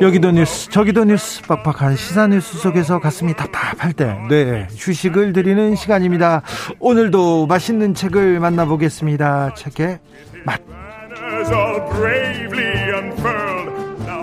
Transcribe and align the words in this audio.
여기도 0.00 0.30
뉴스 0.30 0.68
저기도 0.70 1.04
뉴스 1.04 1.42
빡빡한 1.42 1.96
시사 1.96 2.26
뉴스 2.26 2.58
속에서 2.58 3.00
가슴이 3.00 3.34
답답할 3.34 3.92
때 3.94 4.16
네, 4.28 4.68
휴식을 4.76 5.32
드리는 5.32 5.74
시간입니다. 5.74 6.42
오늘도 6.78 7.46
맛있는 7.46 7.94
책을 7.94 8.40
만나보겠습니다. 8.40 9.54
책의 9.54 9.98
맛. 10.44 10.60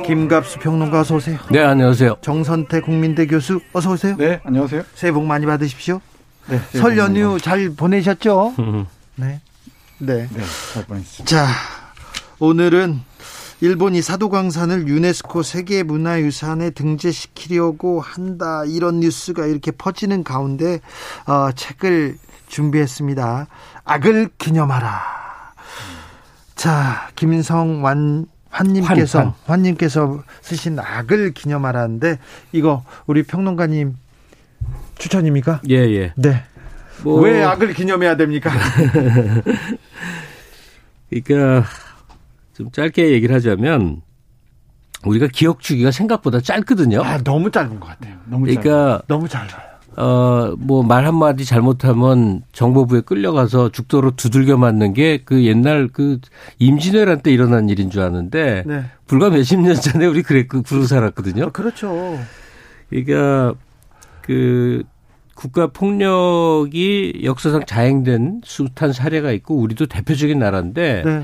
김갑수 0.05 0.59
평론가 0.59 0.99
어서 1.01 1.15
오세요. 1.15 1.39
네, 1.49 1.63
안녕하세요. 1.63 2.17
정선태 2.21 2.81
국민대 2.81 3.25
교수 3.25 3.59
어서 3.71 3.91
오세요. 3.91 4.15
네, 4.17 4.39
안녕하세요. 4.43 4.83
새해 4.93 5.11
복 5.11 5.25
많이 5.25 5.45
받으십시오. 5.45 6.01
네, 6.49 6.59
설 6.77 6.97
연휴 6.97 7.39
잘 7.39 7.69
보내셨죠? 7.75 8.53
네. 9.15 9.39
네. 9.99 10.27
네, 10.29 10.43
잘 10.73 10.83
보냈습니다. 10.85 11.25
자, 11.25 11.47
오늘은 12.39 12.99
일본이 13.63 14.01
사도광산을 14.01 14.89
유네스코 14.89 15.41
세계문화유산에 15.41 16.71
등재시키려고 16.71 18.01
한다 18.01 18.63
이런 18.65 18.99
뉴스가 18.99 19.45
이렇게 19.45 19.71
퍼지는 19.71 20.25
가운데 20.25 20.81
어, 21.25 21.49
책을 21.55 22.17
준비했습니다. 22.49 23.47
악을 23.85 24.31
기념하라. 24.37 25.01
자, 26.55 27.09
김성완 27.15 28.25
환님께서 28.49 29.19
환, 29.19 29.27
환. 29.27 29.33
환님께서 29.45 30.21
쓰신 30.41 30.77
악을 30.77 31.31
기념하라는데 31.31 32.19
이거 32.51 32.83
우리 33.05 33.23
평론가님 33.23 33.95
추천입니까? 34.97 35.61
예, 35.69 35.75
예. 35.75 36.11
네. 36.17 36.43
뭐, 37.01 37.21
왜 37.21 37.41
악을 37.41 37.73
기념해야 37.73 38.17
됩니까? 38.17 38.51
그러니까 41.09 41.65
좀 42.55 42.71
짧게 42.71 43.11
얘기를 43.11 43.35
하자면 43.35 44.01
우리가 45.05 45.27
기억 45.27 45.59
주기가 45.59 45.91
생각보다 45.91 46.39
짧거든요. 46.39 47.01
아, 47.03 47.17
너무 47.17 47.51
짧은 47.51 47.79
것 47.79 47.87
같아요. 47.87 48.15
너무 48.25 48.45
그러니까 48.45 48.63
짧아요. 48.69 49.01
너무 49.07 49.27
짧아요. 49.27 49.73
어, 49.95 50.55
뭐 50.57 50.81
말 50.83 51.05
한마디 51.05 51.45
잘못하면 51.45 52.41
정보부에 52.51 53.01
끌려가서 53.01 53.69
죽도록 53.69 54.15
두들겨 54.15 54.57
맞는 54.57 54.93
게 54.93 55.19
그 55.23 55.43
옛날 55.45 55.87
그 55.91 56.19
임진왜란 56.57 57.21
때 57.21 57.31
일어난 57.31 57.69
일인 57.69 57.89
줄 57.91 58.01
아는데 58.01 58.63
네. 58.65 58.85
불과 59.05 59.29
몇십 59.29 59.59
년 59.59 59.75
전에 59.75 60.05
우리 60.07 60.23
그랬 60.23 60.47
그러고 60.47 60.85
살았거든요. 60.87 61.45
아, 61.45 61.49
그렇죠. 61.51 62.17
그러니까 62.89 63.53
그 64.21 64.83
국가 65.35 65.67
폭력이 65.67 67.21
역사상 67.23 67.65
자행된 67.65 68.41
숱한 68.43 68.93
사례가 68.93 69.31
있고 69.31 69.57
우리도 69.57 69.87
대표적인 69.87 70.39
나라인데 70.39 71.03
네. 71.05 71.23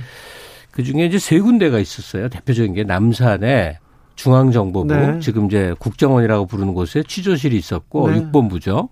그 0.72 0.84
중에 0.84 1.06
이제 1.06 1.20
세 1.20 1.39
군데가 1.39 1.80
있었어요. 1.80 2.30
대표적인 2.30 2.73
게 2.73 2.84
남산에 2.84 3.80
중앙정보부, 4.16 4.94
네. 4.94 5.20
지금 5.20 5.45
이제 5.45 5.73
국정원이라고 5.80 6.45
부르는 6.45 6.73
곳에 6.73 7.03
취조실이 7.08 7.58
있었고 7.58 8.09
네. 8.09 8.17
육본부죠. 8.17 8.89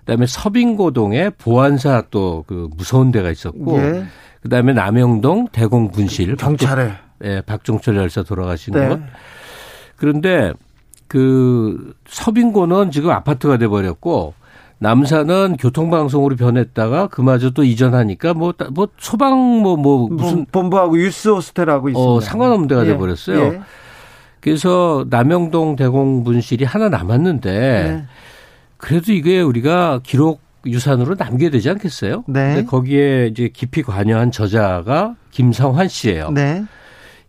그다음에 0.00 0.26
서빙고동에 0.26 1.30
보안사 1.30 2.04
또 2.10 2.44
그 2.46 2.68
무서운 2.76 3.10
데가 3.10 3.30
있었고, 3.30 3.78
예. 3.78 4.04
그다음에 4.42 4.72
남영동 4.72 5.48
대공분실 5.48 6.36
경찰에. 6.36 6.92
예, 7.24 7.42
박종철 7.44 7.96
열사 7.96 8.22
돌아가신 8.22 8.74
네. 8.74 8.88
곳. 8.88 9.00
그런데 9.96 10.52
그 11.08 11.94
서빙고는 12.06 12.92
지금 12.92 13.10
아파트가 13.10 13.56
돼 13.56 13.66
버렸고 13.66 14.34
남산은 14.80 15.56
교통방송으로 15.58 16.36
변했다가 16.36 17.08
그마저 17.08 17.50
또 17.50 17.64
이전하니까 17.64 18.34
뭐 18.34 18.52
뭐 18.72 18.88
소방 18.98 19.36
뭐 19.62 19.76
뭐 19.76 20.08
무슨 20.08 20.46
본부하고 20.46 20.98
유스 21.00 21.28
호스텔하고 21.30 21.88
있습니다. 21.88 22.10
어, 22.10 22.20
상관없는 22.20 22.68
데가 22.68 22.82
예. 22.86 22.90
돼버렸어요. 22.90 23.38
예. 23.54 23.60
그래서 24.40 25.04
남영동 25.10 25.74
대공분실이 25.76 26.64
하나 26.64 26.88
남았는데 26.88 27.50
네. 27.50 28.04
그래도 28.76 29.12
이게 29.12 29.40
우리가 29.40 30.00
기록 30.04 30.40
유산으로 30.64 31.16
남겨야 31.18 31.50
되지 31.50 31.70
않겠어요? 31.70 32.24
네. 32.28 32.54
근데 32.54 32.64
거기에 32.64 33.26
이제 33.26 33.48
깊이 33.52 33.82
관여한 33.82 34.30
저자가 34.30 35.16
김성환 35.32 35.88
씨예요. 35.88 36.30
네. 36.30 36.64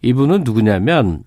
이분은 0.03 0.43
누구냐면 0.43 1.23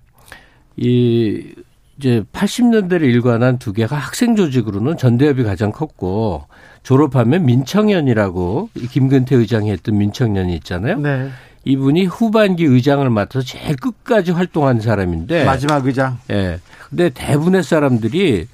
이 0.77 1.53
이제 2.03 2.21
80년대를 2.33 3.03
일관한 3.03 3.57
두 3.59 3.71
개가 3.71 3.95
학생 3.95 4.35
조직으로는 4.35 4.97
전대협이 4.97 5.43
가장 5.43 5.71
컸고 5.71 6.43
졸업하면 6.83 7.45
민청년이라고 7.45 8.69
이 8.75 8.87
김근태 8.87 9.37
의장이 9.37 9.71
했던 9.71 9.97
민청년이 9.97 10.53
있잖아요. 10.57 10.99
네. 10.99 11.29
이분이 11.63 12.03
후반기 12.07 12.65
의장을 12.65 13.09
맡아서 13.09 13.45
제일 13.45 13.77
끝까지 13.77 14.31
활동한 14.31 14.81
사람인데 14.81 15.45
마지막 15.45 15.85
의장. 15.85 16.17
예. 16.29 16.59
근데 16.89 17.09
대부분의 17.09 17.63
사람들이 17.63 18.47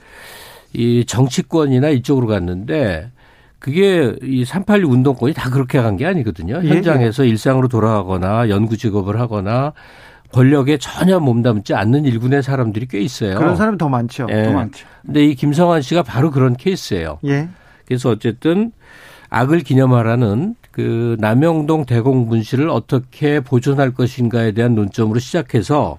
이 0.74 1.06
정치권이나 1.08 1.90
이쪽으로 1.90 2.28
갔는데 2.28 3.10
그게 3.58 4.16
이 4.22 4.46
386 4.46 4.92
운동권이 4.92 5.34
다 5.34 5.50
그렇게 5.50 5.82
간 5.82 5.98
게 5.98 6.06
아니거든요. 6.06 6.62
예, 6.64 6.70
현장에서 6.70 7.24
일상으로 7.24 7.68
돌아가거나 7.68 8.48
연구 8.50 8.78
직업을 8.78 9.20
하거나 9.20 9.74
권력에 10.32 10.78
전혀 10.78 11.20
몸담지 11.20 11.74
않는 11.74 12.06
일군의 12.06 12.44
사람들이 12.44 12.88
꽤 12.88 13.00
있어요. 13.00 13.38
그런 13.38 13.56
사람이 13.56 13.78
더 13.78 13.90
많죠. 13.90 14.28
예. 14.30 14.44
더 14.44 14.52
많죠. 14.54 14.86
근데 15.06 15.26
이 15.26 15.36
김성환 15.36 15.82
씨가 15.82 16.04
바로 16.04 16.32
그런 16.32 16.56
케이스예요. 16.56 17.20
예. 17.26 17.50
그래서 17.86 18.10
어쨌든 18.10 18.72
악을 19.30 19.62
기념하라는 19.62 20.56
그 20.72 21.18
남영동 21.20 21.86
대공분실을 21.86 22.70
어떻게 22.70 23.40
보존할 23.40 23.94
것인가에 23.94 24.52
대한 24.52 24.76
논점으로 24.76 25.20
시작해서 25.20 25.98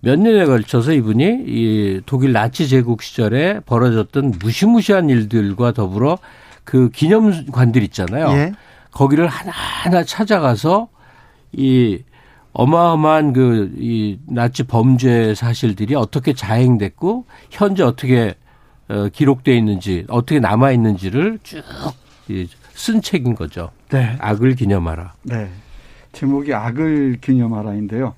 몇 0.00 0.18
년에 0.18 0.44
걸쳐서 0.44 0.92
이분이 0.92 1.44
이 1.46 2.00
독일 2.06 2.32
나치 2.32 2.68
제국 2.68 3.02
시절에 3.02 3.60
벌어졌던 3.66 4.34
무시무시한 4.40 5.10
일들과 5.10 5.72
더불어 5.72 6.18
그 6.64 6.90
기념관들 6.90 7.82
있잖아요. 7.84 8.28
예. 8.30 8.52
거기를 8.92 9.26
하나하나 9.26 10.04
찾아가서 10.04 10.88
이 11.52 11.98
어마어마한 12.58 13.32
그 13.32 13.70
이 13.78 14.18
나치 14.26 14.62
범죄 14.62 15.34
사실들이 15.34 15.94
어떻게 15.94 16.32
자행됐고 16.32 17.26
현재 17.50 17.82
어떻게 17.82 18.34
어, 18.88 19.08
기록돼 19.12 19.56
있는지 19.56 20.04
어떻게 20.08 20.40
남아 20.40 20.72
있는지를 20.72 21.38
쭉 21.42 21.64
쓴 22.76 23.00
책인 23.00 23.34
거죠. 23.34 23.70
네. 23.90 24.16
악을 24.20 24.54
기념하라. 24.54 25.14
네. 25.22 25.48
제목이 26.12 26.54
악을 26.54 27.18
기념하라인데요. 27.20 28.14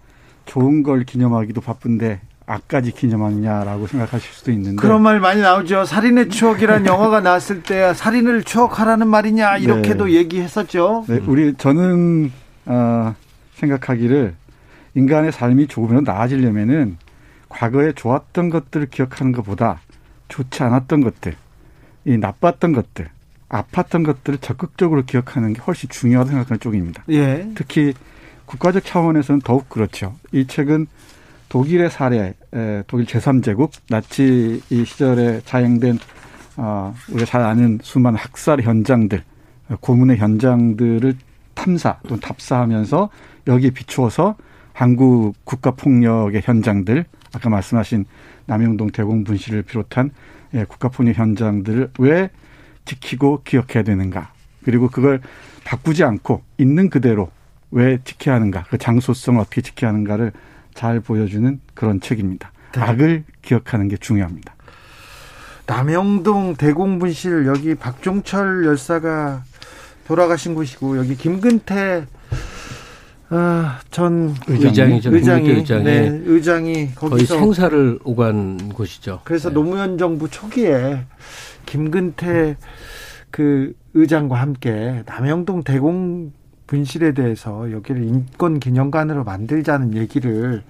좋은 0.46 0.82
걸 0.82 1.04
기념하기도 1.04 1.60
바쁜데 1.60 2.20
악까지 2.46 2.92
기념하느냐라고 2.92 3.86
생각하실 3.86 4.32
수도 4.32 4.50
있는데 4.52 4.76
그런 4.80 5.02
말 5.02 5.20
많이 5.20 5.40
나오죠. 5.40 5.84
살인의 5.84 6.30
추억이라는 6.30 6.86
영화가 6.90 7.20
나왔을 7.20 7.62
때 7.62 7.92
살인을 7.94 8.42
추억하라는 8.44 9.06
말이냐 9.06 9.58
이렇게도 9.58 10.06
네. 10.06 10.14
얘기했었죠. 10.14 11.04
네, 11.08 11.20
우리 11.26 11.54
저는 11.56 12.32
어, 12.66 13.14
생각하기를 13.58 14.34
인간의 14.94 15.32
삶이 15.32 15.66
조금이라도 15.68 16.10
나아지려면은 16.10 16.96
과거에 17.48 17.92
좋았던 17.92 18.50
것들을 18.50 18.86
기억하는 18.86 19.32
것보다 19.32 19.80
좋지 20.28 20.62
않았던 20.62 21.02
것들, 21.02 21.34
이 22.04 22.16
나빴던 22.18 22.72
것들, 22.72 23.08
아팠던 23.48 24.04
것들을 24.04 24.38
적극적으로 24.38 25.04
기억하는 25.04 25.52
게 25.54 25.60
훨씬 25.60 25.88
중요하다고 25.88 26.30
생각하는 26.30 26.60
쪽입니다. 26.60 27.04
예. 27.10 27.50
특히 27.54 27.94
국가적 28.44 28.84
차원에서는 28.84 29.40
더욱 29.42 29.68
그렇죠. 29.68 30.14
이 30.32 30.46
책은 30.46 30.86
독일의 31.48 31.90
사례, 31.90 32.34
에, 32.54 32.82
독일 32.86 33.06
제3제국 33.06 33.70
나치 33.88 34.62
이 34.68 34.84
시절에 34.84 35.40
자행된 35.44 35.98
어, 36.56 36.94
우리가 37.08 37.24
잘 37.24 37.42
아는 37.42 37.78
수많은 37.82 38.18
학살 38.18 38.60
현장들, 38.60 39.22
어, 39.70 39.76
고문의 39.80 40.18
현장들을 40.18 41.14
탐사 41.58 41.98
또는 42.06 42.20
답사하면서 42.20 43.10
여기에 43.48 43.70
비추어서 43.70 44.36
한국 44.72 45.34
국가 45.44 45.72
폭력의 45.72 46.42
현장들, 46.44 47.04
아까 47.34 47.50
말씀하신 47.50 48.04
남영동 48.46 48.90
대공 48.90 49.24
분실을 49.24 49.62
비롯한 49.62 50.12
예, 50.54 50.64
국가 50.64 50.88
폭력 50.88 51.18
현장들을 51.18 51.90
왜 51.98 52.30
지키고 52.84 53.42
기억해야 53.42 53.82
되는가? 53.82 54.32
그리고 54.64 54.88
그걸 54.88 55.20
바꾸지 55.64 56.04
않고 56.04 56.42
있는 56.58 56.90
그대로 56.90 57.30
왜 57.70 57.98
지켜야 58.04 58.36
하는가? 58.36 58.64
그 58.70 58.78
장소성을 58.78 59.40
어떻게 59.40 59.60
지켜야 59.60 59.90
하는가를 59.90 60.32
잘 60.74 61.00
보여주는 61.00 61.60
그런 61.74 62.00
책입니다. 62.00 62.52
네. 62.72 62.80
악을 62.80 63.24
기억하는 63.42 63.88
게 63.88 63.96
중요합니다. 63.96 64.54
남영동 65.66 66.54
대공분실 66.56 67.46
여기 67.46 67.74
박종철 67.74 68.64
열사가 68.64 69.42
돌아가신 70.08 70.54
곳이고 70.54 70.96
여기 70.96 71.14
김근태 71.16 72.06
아, 73.28 73.78
전 73.90 74.34
의장이죠. 74.46 75.14
의장이 75.14 75.50
의장이, 75.50 75.84
네, 75.84 76.22
의장이 76.24 76.94
거의 76.94 77.26
생사를 77.26 77.98
오간 78.02 78.70
곳이죠. 78.70 79.20
그래서 79.24 79.50
네. 79.50 79.54
노무현 79.54 79.98
정부 79.98 80.30
초기에 80.30 81.04
김근태 81.66 82.56
그 83.30 83.74
의장과 83.92 84.36
함께 84.40 85.02
남영동 85.04 85.62
대공 85.62 86.32
분실에 86.66 87.12
대해서 87.12 87.70
여기를 87.70 88.02
인권 88.02 88.60
기념관으로 88.60 89.24
만들자는 89.24 89.94
얘기를 89.94 90.62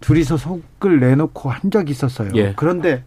둘이서 0.00 0.36
속을 0.36 1.00
내놓고 1.00 1.48
한 1.48 1.70
적이 1.70 1.92
있었어요. 1.92 2.30
예. 2.34 2.52
그런데 2.56 3.04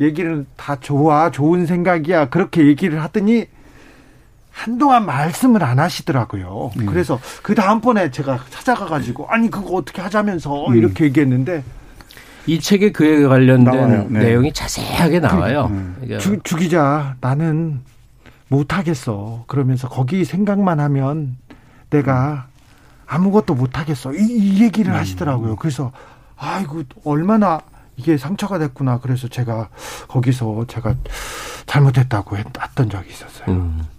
얘기를 0.00 0.46
다 0.56 0.76
좋아 0.80 1.30
좋은 1.30 1.64
생각이야 1.66 2.28
그렇게 2.28 2.66
얘기를 2.66 3.00
하더니 3.02 3.46
한동안 4.58 5.06
말씀을 5.06 5.62
안 5.62 5.78
하시더라고요. 5.78 6.72
음. 6.78 6.86
그래서 6.86 7.20
그 7.42 7.54
다음번에 7.54 8.10
제가 8.10 8.40
찾아가 8.50 8.86
가지고 8.86 9.28
아니 9.28 9.48
그거 9.48 9.76
어떻게 9.76 10.02
하자면서 10.02 10.66
음. 10.68 10.76
이렇게 10.76 11.04
얘기했는데 11.04 11.62
이 12.46 12.58
책에 12.58 12.90
그에 12.90 13.24
관련된. 13.24 14.08
네. 14.12 14.20
내용이 14.24 14.52
자세하게 14.52 15.20
나와요. 15.20 15.68
음. 15.70 15.94
그러니까 16.00 16.18
주, 16.18 16.40
주 16.42 16.56
기자 16.56 17.14
나는 17.20 17.82
못 18.48 18.76
하겠어. 18.76 19.44
그러면서 19.46 19.88
거기 19.88 20.24
생각만 20.24 20.80
하면 20.80 21.36
내가 21.90 22.48
아무것도 23.06 23.54
못 23.54 23.78
하겠어. 23.78 24.12
이, 24.12 24.18
이 24.18 24.62
얘기를 24.62 24.92
하시더라고요. 24.92 25.54
그래서 25.56 25.92
아이고 26.36 26.82
얼마나 27.04 27.60
이게 27.96 28.18
상처가 28.18 28.58
됐구나. 28.58 28.98
그래서 28.98 29.28
제가 29.28 29.68
거기서 30.08 30.64
제가 30.66 30.96
잘못했다고 31.66 32.38
했, 32.38 32.46
던 32.74 32.90
적이 32.90 33.10
있었어요. 33.10 33.54
음. 33.54 33.97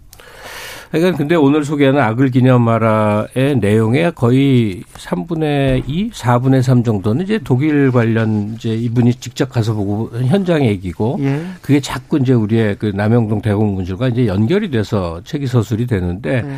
그러니까 0.92 1.18
근데 1.18 1.36
오늘 1.36 1.64
소개하는 1.64 2.02
악을 2.02 2.30
기념하라의 2.32 3.58
내용의 3.60 4.14
거의 4.16 4.82
3분의 4.96 5.84
2, 5.88 6.10
4분의 6.10 6.64
3 6.64 6.84
정도는 6.84 7.26
이제 7.26 7.40
독일 7.44 7.92
관련 7.92 8.54
이제 8.56 8.74
이분이 8.74 9.14
직접 9.16 9.50
가서 9.50 9.74
보고 9.76 10.10
현장 10.26 10.66
얘기고 10.66 11.18
예. 11.22 11.42
그게 11.62 11.80
자꾸 11.80 12.18
이제 12.18 12.34
우리의 12.34 12.78
그 12.80 12.88
남영동 12.88 13.42
대공분실과 13.42 14.08
이제 14.08 14.26
연결이 14.26 14.72
돼서 14.72 15.22
책이 15.26 15.46
서술이 15.46 15.86
되는데 15.86 16.42
네. 16.42 16.56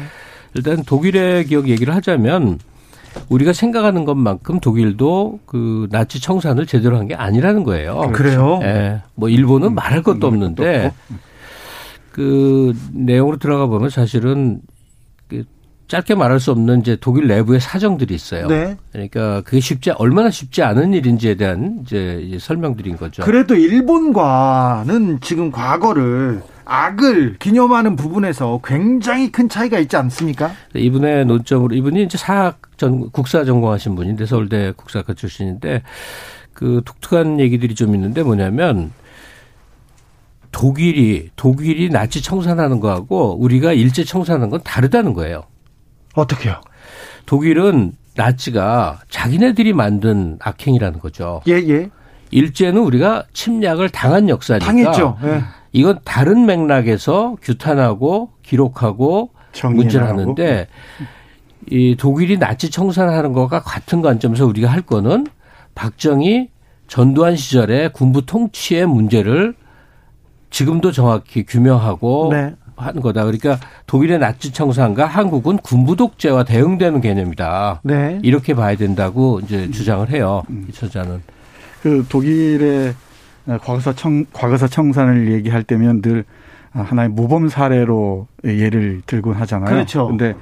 일단 0.53 0.83
독일의 0.83 1.45
기억 1.45 1.67
얘기를 1.67 1.93
하자면 1.95 2.59
우리가 3.27 3.51
생각하는 3.51 4.05
것만큼 4.05 4.61
독일도 4.61 5.39
그 5.45 5.87
나치 5.91 6.21
청산을 6.21 6.65
제대로 6.65 6.97
한 6.97 7.07
게 7.09 7.15
아니라는 7.15 7.63
거예요. 7.65 8.11
그래요? 8.13 8.59
예. 8.63 9.01
뭐 9.15 9.27
일본은 9.27 9.75
말할 9.75 10.01
것도 10.03 10.27
없는데 10.27 10.93
그 12.11 12.73
내용으로 12.93 13.37
들어가 13.37 13.67
보면 13.67 13.89
사실은 13.89 14.61
그 15.27 15.43
짧게 15.87 16.15
말할 16.15 16.39
수 16.39 16.51
없는 16.51 16.81
이제 16.81 16.97
독일 16.99 17.27
내부의 17.27 17.59
사정들이 17.59 18.13
있어요. 18.13 18.47
네. 18.47 18.77
그러니까 18.91 19.41
그게 19.41 19.59
쉽지 19.59 19.91
얼마나 19.91 20.29
쉽지 20.29 20.63
않은 20.63 20.93
일인지에 20.93 21.35
대한 21.35 21.79
이제 21.83 22.37
설명드린 22.39 22.97
거죠. 22.97 23.23
그래도 23.23 23.55
일본과는 23.55 25.19
지금 25.21 25.51
과거를 25.51 26.41
악을 26.63 27.37
기념하는 27.39 27.97
부분에서 27.97 28.61
굉장히 28.63 29.31
큰 29.31 29.49
차이가 29.49 29.79
있지 29.79 29.97
않습니까? 29.97 30.51
이분의 30.73 31.25
논점으로 31.25 31.75
이분이 31.75 32.03
이제 32.03 32.17
사학 32.17 32.61
전 32.77 33.09
국사 33.11 33.43
전공하신 33.43 33.95
분인데 33.95 34.25
서울대 34.25 34.71
국사학과 34.75 35.13
출신인데 35.13 35.83
그 36.53 36.81
독특한 36.85 37.39
얘기들이 37.41 37.75
좀 37.75 37.95
있는데 37.95 38.23
뭐냐면 38.23 38.91
독일이 40.51 41.29
독일이 41.35 41.89
나치 41.89 42.21
청산하는 42.21 42.79
거하고 42.79 43.37
우리가 43.39 43.73
일제 43.73 44.03
청산하는 44.03 44.49
건 44.49 44.61
다르다는 44.63 45.13
거예요. 45.13 45.43
어떻게요? 46.13 46.61
독일은 47.25 47.93
나치가 48.15 48.99
자기네들이 49.09 49.73
만든 49.73 50.37
악행이라는 50.41 50.99
거죠. 50.99 51.41
예, 51.47 51.53
예. 51.53 51.89
일제는 52.31 52.81
우리가 52.81 53.23
침략을 53.33 53.89
당한 53.89 54.29
역사니까 54.29 54.65
당했죠. 54.65 55.17
예. 55.23 55.41
이건 55.71 55.99
다른 56.03 56.45
맥락에서 56.45 57.37
규탄하고 57.41 58.31
기록하고 58.43 59.31
문제를. 59.63 60.07
하는데 60.07 60.67
이 61.69 61.95
독일이 61.95 62.37
나치 62.37 62.69
청산하는 62.69 63.33
것과 63.33 63.61
같은 63.61 64.01
관점에서 64.01 64.45
우리가 64.45 64.69
할 64.69 64.81
거는 64.81 65.27
박정희 65.75 66.49
전두환 66.87 67.35
시절에 67.37 67.89
군부 67.89 68.25
통치의 68.25 68.85
문제를 68.85 69.55
지금도 70.51 70.91
정확히 70.91 71.43
규명하고 71.43 72.29
네. 72.31 72.53
하는 72.75 73.01
거다. 73.01 73.23
그러니까 73.23 73.59
독일의 73.87 74.19
나치 74.19 74.51
청산과 74.53 75.05
한국은 75.05 75.57
군부 75.57 75.95
독재와 75.95 76.43
대응되는 76.43 77.01
개념이다. 77.01 77.81
네. 77.83 78.19
이렇게 78.21 78.53
봐야 78.53 78.75
된다고 78.75 79.39
이제 79.39 79.71
주장을 79.71 80.07
해요. 80.09 80.43
이 80.69 80.71
저자는. 80.71 81.21
그 81.81 82.05
독일의 82.07 82.93
과거사 83.45 83.93
청 83.93 84.25
과거사 84.33 84.67
청산을 84.67 85.31
얘기할 85.31 85.63
때면 85.63 86.01
늘 86.01 86.25
하나의 86.71 87.09
모범 87.09 87.49
사례로 87.49 88.27
예를 88.43 89.01
들곤 89.05 89.33
하잖아요. 89.35 89.69
그렇죠. 89.69 90.07
근데 90.07 90.33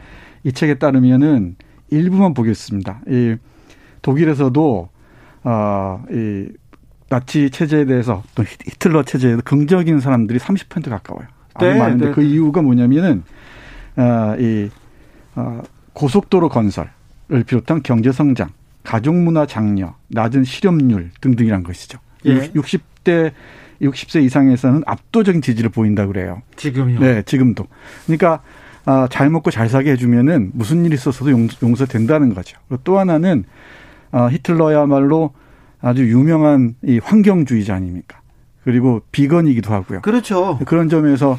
이 0.43 0.51
책에 0.51 0.75
따르면은 0.75 1.55
일부만 1.89 2.33
보겠습니다. 2.33 3.01
이 3.07 3.35
독일에서도 4.01 4.89
어이 5.43 6.47
나치 7.09 7.49
체제에 7.49 7.85
대해서 7.85 8.23
또 8.35 8.43
히틀러 8.43 9.03
체제에 9.03 9.37
긍정적인 9.43 9.99
사람들이 9.99 10.39
30% 10.39 10.89
가까워요. 10.89 11.27
아주 11.55 11.65
네, 11.65 11.77
많은데 11.77 12.05
네. 12.07 12.11
그 12.11 12.21
이유가 12.21 12.61
뭐냐면은 12.61 13.23
어 13.97 14.35
이 14.39 14.69
어, 15.35 15.61
고속도로 15.93 16.49
건설을 16.49 17.43
비롯한 17.45 17.81
경제 17.83 18.11
성장, 18.11 18.49
가족 18.83 19.15
문화 19.15 19.45
장려, 19.45 19.95
낮은 20.09 20.43
실업률 20.43 21.11
등등이란 21.21 21.63
것이죠. 21.63 21.99
예. 22.25 22.49
60대 22.51 23.31
60세 23.81 24.23
이상에서는 24.23 24.83
압도적인 24.85 25.41
지지를 25.41 25.69
보인다 25.69 26.05
그래요. 26.05 26.41
지금요. 26.57 26.99
네, 26.99 27.21
지금도. 27.23 27.65
그러니까 28.05 28.41
아, 28.85 29.07
잘 29.09 29.29
먹고 29.29 29.51
잘 29.51 29.69
사게 29.69 29.91
해주면은 29.91 30.51
무슨 30.53 30.85
일이 30.85 30.95
있어서도 30.95 31.31
용, 31.31 31.47
용서된다는 31.63 32.33
거죠. 32.33 32.57
또 32.83 32.99
하나는 32.99 33.45
아, 34.11 34.27
히틀러야말로 34.27 35.31
아주 35.81 36.07
유명한 36.09 36.75
이 36.83 36.99
환경주의자 36.99 37.75
아닙니까? 37.75 38.21
그리고 38.63 39.01
비건이기도 39.11 39.73
하고요. 39.73 40.01
그렇죠. 40.01 40.59
그런 40.65 40.89
점에서 40.89 41.37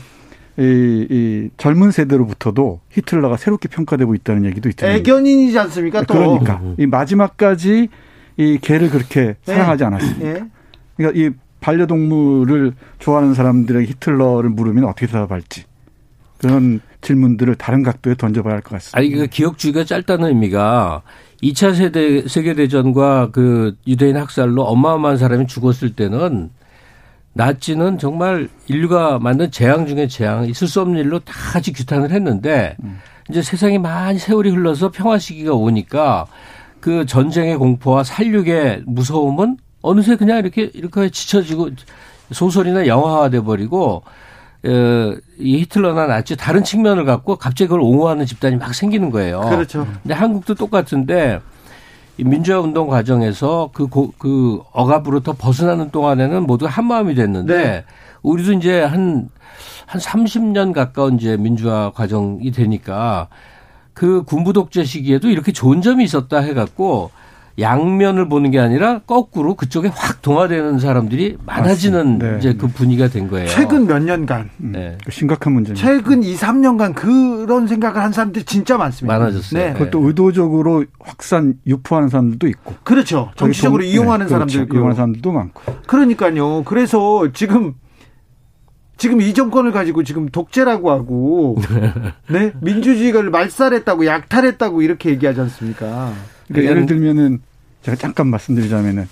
이, 0.59 1.06
이 1.11 1.50
젊은 1.56 1.90
세대로부터도 1.90 2.80
히틀러가 2.90 3.37
새롭게 3.37 3.68
평가되고 3.68 4.14
있다는 4.14 4.44
얘기도 4.47 4.68
있잖아요. 4.70 4.97
애견인이지 4.99 5.59
않습니까? 5.59 6.02
또. 6.02 6.14
그러니까 6.14 6.61
이 6.78 6.87
마지막까지 6.87 7.88
이 8.37 8.59
개를 8.61 8.90
그렇게 8.90 9.20
네. 9.20 9.37
사랑하지 9.44 9.85
않았습니다. 9.85 10.26
예. 10.26 10.44
그러니까 10.97 11.20
이 11.20 11.30
반려동물을 11.61 12.73
좋아하는 12.99 13.35
사람들에게 13.35 13.87
히틀러를 13.87 14.50
물으면 14.50 14.85
어떻게 14.85 15.06
대답할지 15.06 15.64
그런 16.38 16.80
질문들을 17.00 17.54
다른 17.57 17.83
각도에 17.83 18.14
던져봐야 18.14 18.54
할 18.54 18.62
것 18.62 18.71
같습니다. 18.73 18.99
아니 18.99 19.11
그 19.11 19.26
기억주의가 19.26 19.85
짧다는 19.85 20.28
의미가 20.28 21.02
2차 21.42 21.75
세대 21.75 22.26
세계 22.28 22.54
대전과 22.54 23.30
그 23.33 23.76
유대인 23.87 24.16
학살로 24.16 24.62
어마어마한 24.62 25.16
사람이 25.16 25.47
죽었을 25.47 25.95
때는 25.95 26.50
나치는 27.33 27.99
정말 27.99 28.49
인류가 28.66 29.19
만든 29.19 29.50
재앙 29.50 29.87
중에 29.87 30.09
재앙, 30.09 30.47
있을 30.49 30.66
수 30.69 30.80
없는 30.80 30.99
일로 31.00 31.21
다 31.21 31.33
같이 31.52 31.73
규탄을 31.73 32.11
했는데 32.11 32.76
이제 33.30 33.40
세상이 33.42 33.78
많이 33.78 34.19
세월이 34.19 34.50
흘러서 34.50 34.90
평화 34.90 35.19
시기가 35.19 35.54
오니까 35.54 36.26
그 36.80 37.07
전쟁의 37.07 37.57
공포와 37.57 38.02
살육의 38.04 38.83
무서움은 38.87 39.59
어느새 39.83 40.16
그냥 40.16 40.38
이렇게 40.38 40.71
이렇게 40.75 41.09
지쳐지고 41.09 41.71
소설이나 42.33 42.87
영화화 42.87 43.30
돼 43.30 43.40
버리고 43.40 44.02
어, 44.02 44.02
이 44.62 45.59
히틀러나 45.59 46.07
나치 46.07 46.37
다른 46.37 46.62
측면을 46.62 47.05
갖고 47.05 47.37
갑자기 47.37 47.69
그걸 47.69 47.81
옹호하는 47.81 48.26
집단이 48.26 48.57
막 48.57 48.75
생기는 48.75 49.11
거예요. 49.11 49.40
그렇죠. 49.40 49.87
근데 50.02 50.14
한국도 50.14 50.55
똑같은데 50.55 51.40
이 52.19 52.25
민주화 52.25 52.61
운동 52.61 52.88
과정에서 52.88 53.71
그, 53.73 53.87
고, 53.87 54.12
그 54.19 54.61
억압으로부터 54.73 55.33
벗어나는 55.33 55.90
동안에는 55.90 56.43
모두 56.43 56.67
한 56.67 56.85
마음이 56.85 57.14
됐는데 57.14 57.57
네. 57.57 57.85
우리도 58.23 58.52
이제 58.52 58.83
한, 58.83 59.31
한 59.87 60.00
30년 60.00 60.75
가까운 60.75 61.17
이제 61.17 61.38
민주화 61.38 61.93
과정이 61.95 62.50
되니까 62.50 63.29
그 63.95 64.23
군부 64.25 64.52
독재 64.52 64.85
시기에도 64.85 65.31
이렇게 65.31 65.52
좋은 65.52 65.81
점이 65.81 66.05
있었다 66.05 66.40
해갖고 66.40 67.11
양면을 67.61 68.29
보는 68.29 68.50
게 68.50 68.59
아니라 68.59 69.00
거꾸로 69.00 69.55
그쪽에 69.55 69.88
확 69.93 70.23
동화되는 70.23 70.79
사람들이 70.79 71.37
많아지는. 71.45 72.19
네. 72.19 72.37
이제 72.38 72.55
그 72.55 72.67
분위기가 72.69 73.09
된 73.09 73.29
거예요. 73.29 73.47
최근 73.49 73.87
몇 73.87 74.02
년간, 74.02 74.50
음, 74.61 74.73
네. 74.73 74.97
그 75.05 75.11
심각한 75.11 75.52
문제입니다. 75.52 75.87
최근 75.87 76.23
2, 76.23 76.35
3년간 76.37 76.95
그런 76.95 77.67
생각을 77.67 78.00
한 78.02 78.12
사람들이 78.12 78.45
진짜 78.45 78.76
많습니다. 78.79 79.19
많아졌어요. 79.19 79.62
네. 79.62 79.73
그것도 79.75 80.07
의도적으로 80.07 80.85
확산 81.00 81.55
유포하는 81.67 82.09
사람들도 82.09 82.47
있고 82.49 82.75
그렇죠. 82.85 83.31
정치적으로 83.37 83.83
정- 83.83 83.90
이용하는 83.93 84.26
네, 84.26 84.31
사람들 84.31 84.52
그렇죠. 84.55 84.64
있고. 84.64 84.75
이용하는 84.76 84.97
사람들도 84.97 85.33
많고 85.33 85.62
그러니까요. 85.87 86.64
그래서 86.64 87.29
지금 87.33 87.75
지금 88.97 89.21
이 89.23 89.33
정권을 89.33 89.73
가지고 89.73 90.02
지금 90.02 90.29
독재라고 90.29 90.90
하고 90.90 91.57
네 92.31 92.52
민주주의를 92.61 93.31
말살했다고 93.31 94.05
약탈했다고 94.07 94.83
이렇게 94.83 95.11
얘기하지 95.11 95.40
않습니까? 95.40 96.12
그러니까 96.49 96.71
예를 96.71 96.87
들면은 96.87 97.40
제가 97.82 97.96
잠깐 97.96 98.28
말씀드리자면은 98.28 99.06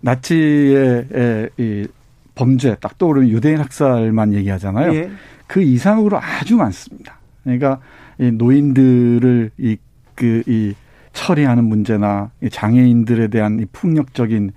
나치의 0.00 1.50
이 1.58 1.86
범죄 2.34 2.76
딱 2.80 2.98
떠오르는 2.98 3.28
유대인 3.28 3.58
학살만 3.58 4.34
얘기하잖아요. 4.34 4.94
예. 4.94 5.10
그 5.46 5.60
이상으로 5.60 6.18
아주 6.18 6.56
많습니다. 6.56 7.18
그러니까 7.42 7.80
이 8.18 8.30
노인들을 8.30 9.50
이 9.58 9.76
그, 10.14 10.42
이 10.46 10.74
처리하는 11.12 11.64
문제나 11.64 12.30
장애인들에 12.50 13.28
대한 13.28 13.58
이 13.60 13.66
폭력적인 13.72 14.52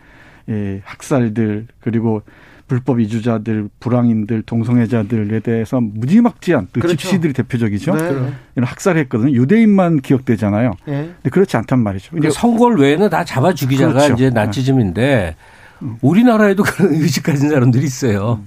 이 0.47 0.79
학살들 0.83 1.67
그리고 1.79 2.21
불법 2.67 2.99
이주자들, 2.99 3.69
불황인들, 3.79 4.41
동성애자들에 4.43 5.39
대해서 5.41 5.79
무지막지한 5.79 6.69
그 6.71 6.79
그렇죠. 6.79 6.97
집시들이 6.97 7.33
대표적이죠. 7.33 7.95
네. 7.95 8.33
이런 8.55 8.65
학살했거든요. 8.67 9.31
유대인만 9.31 10.01
기억되잖아요. 10.01 10.71
네. 10.85 11.11
근데 11.15 11.29
그렇지 11.29 11.57
않단 11.57 11.79
말이죠. 11.79 12.11
근데 12.11 12.29
선골 12.31 12.79
외에는 12.79 13.09
다 13.09 13.23
잡아 13.23 13.53
죽이자가 13.53 13.93
그렇죠. 13.93 14.13
이제 14.13 14.29
나치즘인데 14.31 15.35
음. 15.83 15.97
우리나라에도 16.01 16.63
그런 16.63 16.93
의식 17.01 17.23
가진 17.23 17.49
사람들이 17.49 17.83
있어요. 17.83 18.41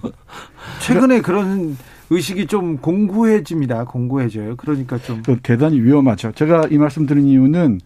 최근에 0.81 1.21
그런 1.21 1.77
의식이 2.11 2.47
좀 2.47 2.79
공고해집니다. 2.79 3.85
공고해져요. 3.85 4.57
그러니까 4.57 4.99
좀 4.99 5.23
대단히 5.43 5.81
위험하죠. 5.81 6.33
제가 6.33 6.69
이 6.71 6.79
말씀 6.79 7.07
드린 7.07 7.27
이유는 7.27 7.81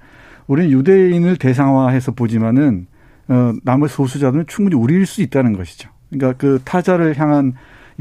우리는 0.47 0.71
유대인을 0.71 1.37
대상화해서 1.37 2.13
보지만은 2.13 2.87
어, 3.29 3.53
나머지 3.65 3.95
소수자들은 3.95 4.47
충분히 4.47 4.77
우리일 4.77 5.07
수 5.07 5.23
있다는 5.23 5.57
것이죠. 5.57 5.91
그러니까 6.13 6.39
그 6.39 6.61
타자를 6.65 7.19
향한 7.19 7.55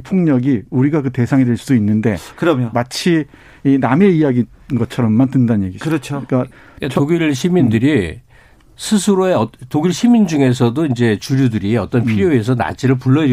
폭력이 0.04 0.64
우리가 0.70 1.02
그 1.02 1.12
대상이 1.12 1.46
될수 1.46 1.76
있는데 1.76 2.18
그러면 2.36 2.72
마치 2.74 3.26
이 3.64 3.78
남의 3.78 4.18
이야기인 4.18 4.48
것처럼만 4.78 5.30
든다는 5.30 5.68
얘기죠. 5.68 5.84
그렇죠. 5.84 6.24
그러니까, 6.28 6.52
그러니까 6.76 7.00
독일 7.00 7.34
시민들이 7.36 8.22
음. 8.26 8.32
스스로의 8.76 9.36
어, 9.36 9.50
독일 9.70 9.94
시민 9.94 10.28
중에서도 10.28 10.86
이제 10.88 11.18
주류들이 11.20 11.78
어떤 11.78 12.02
음. 12.02 12.06
필요에 12.08 12.32
의해서 12.32 12.56
나치를 12.56 12.96
불러 12.96 13.28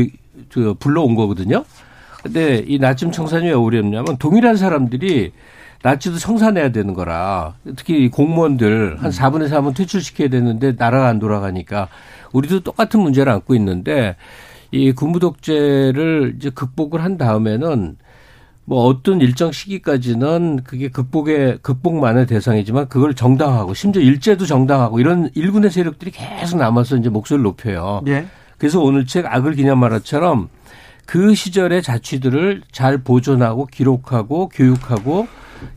불러온 0.79 1.15
거거든요. 1.15 1.65
근데 2.23 2.65
이 2.67 2.79
나침 2.79 3.13
청산이 3.13 3.47
왜 3.47 3.53
어렵냐면 3.53 4.19
동일한 4.19 4.57
사람들이 4.57 5.33
나치도 5.83 6.19
청산해야 6.19 6.73
되는 6.73 6.93
거라 6.93 7.55
특히 7.77 8.09
공무원들 8.09 8.97
한 9.01 9.11
4분의 9.11 9.49
3은 9.49 9.77
퇴출시켜야 9.77 10.29
되는데 10.29 10.75
나라가 10.77 11.07
안 11.07 11.21
돌아가니까 11.21 11.89
우리도 12.33 12.61
똑같은 12.61 13.01
문제를 13.01 13.33
안고 13.33 13.55
있는데 13.55 14.17
이 14.71 14.93
군부 14.93 15.19
독재를 15.19 16.35
이제 16.37 16.51
극복을 16.51 17.03
한 17.03 17.17
다음에는 17.17 17.97
뭐 18.65 18.85
어떤 18.85 19.23
일정 19.23 19.51
시기까지는 19.51 20.61
그게 20.63 20.89
극복의 20.91 21.61
극복만의 21.63 22.27
대상이지만 22.27 22.89
그걸 22.89 23.15
정당하고 23.15 23.73
심지어 23.73 24.03
일제도 24.03 24.45
정당하고 24.45 25.01
이런 25.01 25.31
일군의 25.35 25.71
세력들이 25.71 26.11
계속 26.11 26.59
남아서 26.59 26.97
이제 26.97 27.09
목소리를 27.09 27.43
높여요. 27.43 28.03
예. 28.09 28.27
그래서 28.59 28.81
오늘 28.81 29.07
책 29.07 29.25
악을 29.25 29.55
기념하라처럼 29.55 30.51
그 31.07 31.35
시절의 31.35 31.83
자취들을 31.83 32.63
잘 32.71 32.99
보존하고 32.99 33.65
기록하고 33.65 34.51
교육하고 34.51 35.27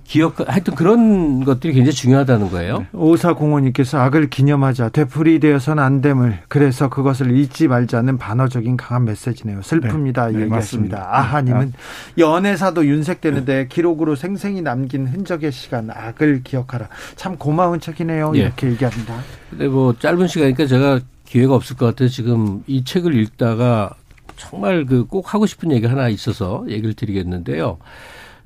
기억 0.03 0.39
하여튼 0.47 0.75
그런 0.75 1.43
것들이 1.45 1.73
굉장히 1.73 1.93
중요하다는 1.93 2.49
거예요. 2.49 2.79
네. 2.79 2.87
오사공원님께서 2.93 3.99
악을 3.99 4.29
기념하자 4.29 4.89
되풀이 4.89 5.39
되어서는 5.39 5.81
안 5.81 6.01
됨을 6.01 6.39
그래서 6.47 6.89
그것을 6.89 7.37
잊지 7.37 7.67
말자는 7.67 8.17
반어적인 8.17 8.77
강한 8.77 9.05
메시지네요. 9.05 9.61
슬픕니다. 9.61 10.33
네, 10.33 10.41
얘기했습니다. 10.41 10.97
네, 10.97 11.03
아하님은 11.03 11.73
아. 11.75 12.11
연애사도 12.17 12.85
윤색되는데 12.85 13.67
기록으로 13.67 14.15
생생히 14.15 14.61
남긴 14.61 15.07
흔적의 15.07 15.51
시간 15.51 15.89
악을 15.89 16.41
기억하라. 16.43 16.87
참 17.15 17.37
고마운 17.37 17.79
책이네요. 17.79 18.31
네. 18.31 18.39
이렇게 18.39 18.67
얘기합니다. 18.67 19.15
근데 19.49 19.67
뭐 19.67 19.95
짧은 19.97 20.27
시간이니까 20.27 20.65
제가 20.65 20.99
기회가 21.25 21.55
없을 21.55 21.77
것 21.77 21.85
같아요. 21.85 22.09
지금 22.09 22.63
이 22.67 22.83
책을 22.83 23.15
읽다가 23.15 23.93
정말 24.35 24.85
그 24.85 25.05
꼭 25.05 25.33
하고 25.33 25.45
싶은 25.45 25.71
얘기 25.71 25.85
하나 25.85 26.09
있어서 26.09 26.65
얘기를 26.67 26.93
드리겠는데요. 26.93 27.77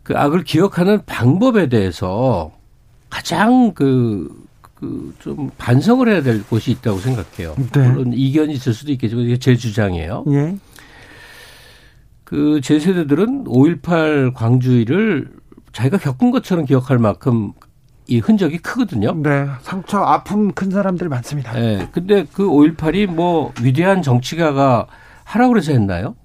그 0.06 0.16
악을 0.16 0.44
기억하는 0.44 1.02
방법에 1.08 1.68
대해서 1.68 2.52
가장 3.10 3.74
그, 3.74 4.30
그, 4.76 5.14
좀 5.18 5.50
반성을 5.58 6.08
해야 6.08 6.22
될 6.22 6.44
곳이 6.44 6.72
있다고 6.72 7.00
생각해요. 7.00 7.56
네. 7.74 7.90
물론 7.90 8.14
이견이 8.14 8.54
있을 8.54 8.76
수도 8.76 8.92
있겠지만 8.92 9.26
이게 9.26 9.38
제 9.38 9.56
주장이에요. 9.56 10.26
예. 10.30 10.56
그, 12.24 12.62
제 12.64 12.80
세대들은 12.80 13.46
5.18 13.46 14.36
광주일을 14.36 15.32
자기가 15.74 15.98
겪은 15.98 16.30
것처럼 16.30 16.66
기억할 16.66 17.00
만큼 17.00 17.54
이 18.06 18.20
흔적이 18.20 18.60
크거든요. 18.60 19.16
네. 19.16 19.48
상처, 19.62 19.98
아픔 19.98 20.54
큰 20.54 20.70
사람들 20.70 21.10
많습니다. 21.10 21.52
네. 21.54 21.90
근데 21.92 22.28
그 22.32 22.48
5.18이 22.48 23.08
뭐 23.08 23.52
위대한 23.60 24.04
정치가가 24.04 24.86
하라고 25.24 25.54
그래서 25.54 25.72
했나요? 25.72 26.16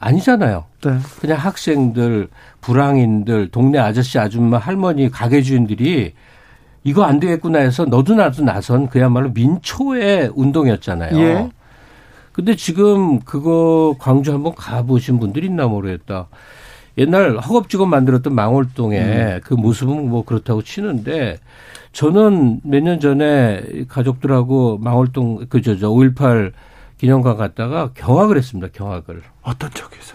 아니잖아요. 0.00 0.64
네. 0.84 0.98
그냥 1.20 1.38
학생들, 1.38 2.28
불황인들, 2.60 3.48
동네 3.50 3.78
아저씨, 3.78 4.18
아줌마, 4.18 4.58
할머니, 4.58 5.10
가게 5.10 5.42
주인들이 5.42 6.12
이거 6.84 7.02
안 7.04 7.18
되겠구나 7.20 7.58
해서 7.58 7.84
너도 7.84 8.14
나도 8.14 8.44
나선 8.44 8.88
그야말로 8.88 9.30
민초의 9.30 10.30
운동이었잖아요. 10.34 11.18
예. 11.18 11.50
근데 12.32 12.54
지금 12.54 13.18
그거 13.20 13.96
광주 13.98 14.32
한번 14.32 14.54
가보신 14.54 15.18
분들이 15.18 15.46
있나 15.48 15.66
모르겠다. 15.66 16.28
옛날 16.96 17.36
허겁지겁 17.38 17.88
만들었던 17.88 18.32
망월동의 18.34 19.00
음. 19.00 19.40
그 19.42 19.54
모습은 19.54 20.08
뭐 20.08 20.24
그렇다고 20.24 20.62
치는데 20.62 21.38
저는 21.92 22.60
몇 22.62 22.80
년 22.82 23.00
전에 23.00 23.62
가족들하고 23.88 24.78
망월동 24.78 25.46
그저 25.48 25.76
저 25.78 25.88
5.18 25.90 26.52
기념관 26.98 27.36
갔다가 27.36 27.90
경악을 27.94 28.36
했습니다. 28.36 28.68
경악을. 28.72 29.22
어떤 29.42 29.70
쪽에서? 29.70 30.14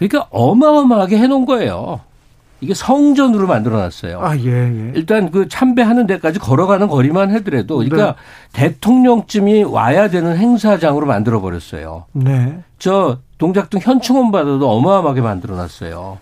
그러니까 0.00 0.26
어마어마하게 0.30 1.18
해놓은 1.18 1.44
거예요. 1.44 2.00
이게 2.62 2.74
성전으로 2.74 3.46
만들어놨어요. 3.46 4.20
아, 4.20 4.36
예, 4.36 4.50
예. 4.50 4.92
일단 4.94 5.30
그 5.30 5.48
참배하는 5.48 6.06
데까지 6.06 6.38
걸어가는 6.38 6.88
거리만 6.88 7.30
하더라도, 7.36 7.76
그러니까 7.76 8.16
네. 8.52 8.70
대통령쯤이 8.70 9.64
와야 9.64 10.08
되는 10.08 10.36
행사장으로 10.36 11.06
만들어버렸어요. 11.06 12.04
네. 12.12 12.62
저 12.78 13.18
동작동 13.38 13.80
현충원 13.80 14.30
받아도 14.30 14.70
어마어마하게 14.70 15.20
만들어놨어요. 15.20 16.18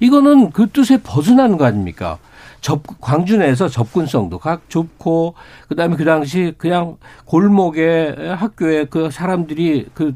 이거는 0.00 0.50
그 0.50 0.68
뜻에 0.68 0.98
벗어나는 1.02 1.56
거 1.56 1.64
아닙니까? 1.64 2.18
접, 2.60 2.82
광주 3.00 3.38
내에서 3.38 3.68
접근성도 3.68 4.38
각 4.38 4.68
좁고, 4.68 5.34
그 5.68 5.76
다음에 5.76 5.96
그 5.96 6.04
당시 6.04 6.54
그냥 6.58 6.96
골목에 7.24 8.34
학교에 8.36 8.84
그 8.84 9.10
사람들이 9.10 9.86
그 9.94 10.12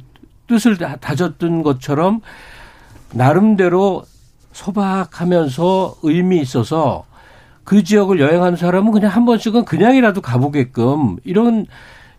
뜻을 0.46 0.76
다졌던 0.76 1.62
것처럼 1.62 2.20
나름대로 3.14 4.04
소박하면서 4.52 5.96
의미 6.02 6.40
있어서 6.40 7.04
그 7.64 7.82
지역을 7.82 8.20
여행하는 8.20 8.56
사람은 8.56 8.92
그냥 8.92 9.10
한 9.10 9.24
번씩은 9.24 9.64
그냥이라도 9.64 10.20
가보게끔 10.20 11.16
이런 11.24 11.66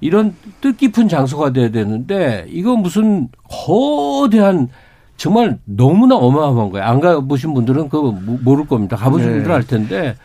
이런 0.02 0.36
뜻깊은 0.62 1.08
장소가 1.08 1.54
돼야 1.54 1.70
되는데 1.70 2.46
이거 2.50 2.76
무슨 2.76 3.30
거대한 3.48 4.70
정말 5.18 5.58
너무나 5.64 6.16
어마어마한 6.16 6.72
거예요. 6.72 6.86
안 6.86 7.00
가보신 7.00 7.54
분들은 7.54 7.90
그거 7.90 8.12
모를 8.12 8.68
겁니다. 8.68 8.98
가보신 8.98 9.28
네. 9.28 9.34
분들은 9.36 9.56
알 9.56 9.66
텐데 9.66 10.16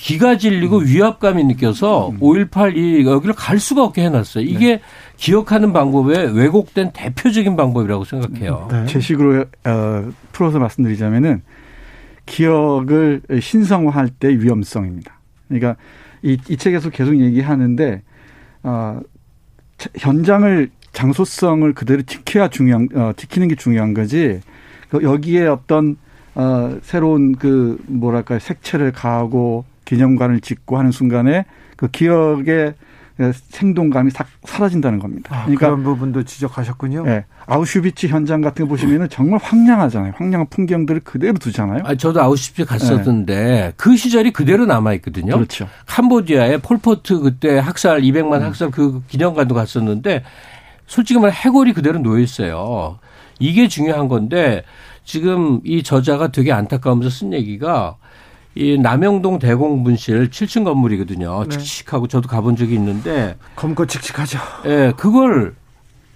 기가 0.00 0.38
질리고 0.38 0.78
음. 0.78 0.86
위압감이 0.86 1.44
느껴서 1.44 2.10
5.18이 2.20 3.00
음. 3.00 3.06
여기를 3.06 3.34
갈 3.34 3.58
수가 3.58 3.84
없게 3.84 4.02
해놨어요. 4.04 4.44
이게 4.44 4.76
네. 4.76 4.82
기억하는 5.18 5.74
방법에 5.74 6.22
왜곡된 6.22 6.92
대표적인 6.94 7.54
방법이라고 7.54 8.04
생각해요. 8.04 8.68
네. 8.72 8.86
제 8.86 8.98
식으로 8.98 9.44
어, 9.64 10.10
풀어서 10.32 10.58
말씀드리자면은 10.58 11.42
기억을 12.24 13.20
신성화할 13.42 14.08
때 14.08 14.28
위험성입니다. 14.30 15.20
그러니까 15.48 15.76
이, 16.22 16.38
이 16.48 16.56
책에서 16.56 16.88
계속 16.88 17.20
얘기하는데 17.20 18.00
어, 18.62 19.00
현장을 19.98 20.70
장소성을 20.92 21.74
그대로 21.74 22.00
지켜야 22.02 22.48
중요한 22.48 22.88
어, 22.94 23.12
지키는 23.14 23.48
게 23.48 23.54
중요한 23.54 23.92
거지. 23.92 24.40
그 24.88 25.02
여기에 25.02 25.46
어떤 25.48 25.98
어, 26.34 26.78
새로운 26.80 27.34
그 27.36 27.78
뭐랄까 27.86 28.38
색채를 28.38 28.92
가하고 28.92 29.66
기념관을 29.90 30.40
짓고 30.40 30.78
하는 30.78 30.92
순간에 30.92 31.44
그 31.76 31.88
기억의 31.88 32.74
생동감이 33.50 34.10
싹 34.12 34.28
사라진다는 34.44 34.98
겁니다. 35.00 35.34
아, 35.34 35.42
그러니까 35.42 35.66
그런 35.66 35.82
부분도 35.82 36.22
지적하셨군요. 36.22 37.02
네, 37.04 37.24
아우슈비츠 37.46 38.06
현장 38.06 38.40
같은 38.40 38.64
거 38.64 38.70
보시면은 38.70 39.08
정말 39.10 39.40
황량하잖아요. 39.42 40.12
황량한 40.16 40.46
풍경들을 40.48 41.00
그대로 41.00 41.34
두잖아요. 41.34 41.82
아, 41.84 41.94
저도 41.96 42.22
아우슈비츠 42.22 42.64
갔었는데 42.64 43.34
네. 43.34 43.72
그 43.76 43.96
시절이 43.96 44.30
그대로 44.30 44.64
남아 44.64 44.94
있거든요. 44.94 45.34
그렇죠. 45.34 45.68
캄보디아에 45.86 46.58
폴포트 46.58 47.18
그때 47.18 47.58
학살 47.58 48.00
200만 48.00 48.36
음. 48.36 48.42
학살 48.42 48.70
그 48.70 49.02
기념관도 49.08 49.54
갔었는데 49.54 50.22
솔직히 50.86 51.20
말해 51.20 51.34
해골이 51.34 51.72
그대로 51.72 51.98
놓여 51.98 52.20
있어요. 52.20 53.00
이게 53.38 53.68
중요한 53.68 54.08
건데 54.08 54.62
지금 55.04 55.60
이 55.64 55.82
저자가 55.82 56.28
되게 56.28 56.52
안타까우면서 56.52 57.10
쓴 57.10 57.32
얘기가 57.32 57.96
이 58.54 58.76
남영동 58.78 59.38
대공분실 59.38 60.30
7층 60.30 60.64
건물이거든요. 60.64 61.44
네. 61.44 61.56
칙칙하고 61.58 62.08
저도 62.08 62.28
가본 62.28 62.56
적이 62.56 62.74
있는데 62.74 63.36
검거 63.56 63.86
칙칙하죠. 63.86 64.38
예, 64.66 64.92
그걸 64.96 65.54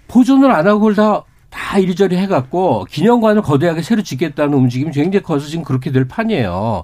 보존을 0.07 0.51
안 0.51 0.67
하고 0.67 0.79
그걸 0.81 0.95
다, 0.95 1.23
다 1.49 1.79
이리저리 1.79 2.17
해갖고 2.17 2.85
기념관을 2.89 3.41
거대하게 3.41 3.81
새로 3.81 4.01
짓겠다는 4.03 4.53
움직임이 4.53 4.91
굉장히 4.91 5.23
커서 5.23 5.47
지금 5.47 5.63
그렇게 5.63 5.91
될 5.91 6.07
판이에요. 6.07 6.83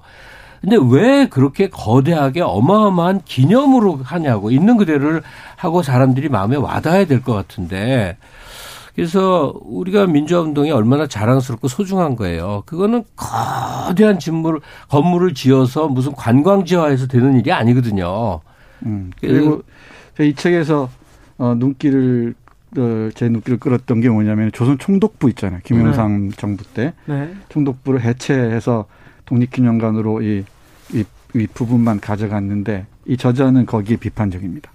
근데 0.62 0.76
왜 0.90 1.26
그렇게 1.26 1.68
거대하게 1.68 2.40
어마어마한 2.40 3.22
기념으로 3.24 4.00
하냐고 4.04 4.50
있는 4.52 4.76
그대로를 4.76 5.22
하고 5.56 5.82
사람들이 5.82 6.28
마음에 6.28 6.56
와닿아야 6.56 7.04
될 7.04 7.20
것 7.22 7.34
같은데 7.34 8.16
그래서 8.94 9.54
우리가 9.62 10.06
민주화 10.06 10.40
운동이 10.40 10.70
얼마나 10.70 11.06
자랑스럽고 11.06 11.68
소중한 11.68 12.14
거예요. 12.14 12.62
그거는 12.66 13.04
거대한 13.16 14.18
진물, 14.18 14.60
건물을 14.88 15.34
지어서 15.34 15.88
무슨 15.88 16.12
관광지화해서 16.12 17.06
되는 17.06 17.38
일이 17.38 17.52
아니거든요. 17.52 18.40
음, 18.84 19.10
그리고 19.20 19.62
이 20.20 20.34
책에서 20.34 20.90
어, 21.38 21.54
눈길을 21.56 22.34
어, 22.78 23.08
제 23.14 23.28
눈길을 23.28 23.58
끌었던 23.58 24.00
게 24.00 24.08
뭐냐면 24.08 24.50
조선 24.52 24.78
총독부 24.78 25.28
있잖아요. 25.30 25.60
김영삼 25.64 26.28
네. 26.28 26.36
정부 26.36 26.64
때 26.64 26.92
네. 27.06 27.34
총독부를 27.48 28.02
해체해서 28.02 28.86
독립기념관으로 29.26 30.22
이, 30.22 30.44
이, 30.92 31.04
이 31.34 31.46
부분만 31.52 32.00
가져갔는데 32.00 32.86
이 33.06 33.16
저자는 33.16 33.66
거기에 33.66 33.96
비판적입니다. 33.96 34.70